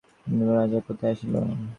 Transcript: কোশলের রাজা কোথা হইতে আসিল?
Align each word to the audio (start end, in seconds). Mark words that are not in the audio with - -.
কোশলের 0.21 0.49
রাজা 0.51 0.79
কোথা 0.79 1.05
হইতে 1.05 1.13
আসিল? 1.13 1.33